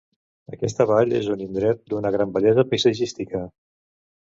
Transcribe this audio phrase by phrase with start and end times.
[0.53, 3.45] Aquesta vall és un indret d'una gran bellesa paisatgística.